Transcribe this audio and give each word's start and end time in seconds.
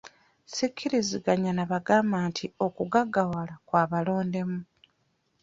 Sikkiriziganya 0.53 1.51
na 1.55 1.65
bagamba 1.71 2.17
nti 2.29 2.45
okugaggawala 2.65 3.53
kwa 3.67 3.83
balondemu. 3.91 4.59